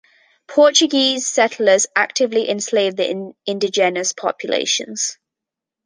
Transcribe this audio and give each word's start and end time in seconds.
Portuguese 0.47 1.27
settlers 1.27 1.85
actively 1.95 2.49
enslaved 2.49 2.97
the 2.97 3.35
indigenous 3.45 4.13
populations. 4.13 5.19